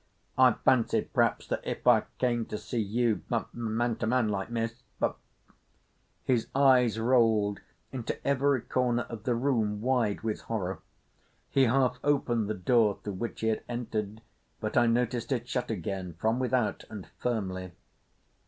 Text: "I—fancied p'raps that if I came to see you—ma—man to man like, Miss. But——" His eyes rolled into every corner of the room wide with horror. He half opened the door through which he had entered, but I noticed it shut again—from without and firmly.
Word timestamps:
"I—fancied 0.35 1.13
p'raps 1.13 1.45
that 1.45 1.61
if 1.63 1.85
I 1.85 2.05
came 2.17 2.47
to 2.47 2.57
see 2.57 2.81
you—ma—man 2.81 3.97
to 3.97 4.07
man 4.07 4.29
like, 4.29 4.49
Miss. 4.49 4.81
But——" 4.99 5.15
His 6.23 6.47
eyes 6.55 6.99
rolled 6.99 7.59
into 7.91 8.17
every 8.27 8.61
corner 8.61 9.03
of 9.09 9.25
the 9.25 9.35
room 9.35 9.79
wide 9.79 10.21
with 10.21 10.41
horror. 10.41 10.79
He 11.51 11.65
half 11.65 11.99
opened 12.03 12.49
the 12.49 12.55
door 12.55 12.97
through 13.03 13.13
which 13.13 13.41
he 13.41 13.49
had 13.49 13.61
entered, 13.69 14.21
but 14.59 14.75
I 14.75 14.87
noticed 14.87 15.31
it 15.31 15.47
shut 15.47 15.69
again—from 15.69 16.39
without 16.39 16.83
and 16.89 17.05
firmly. 17.19 17.71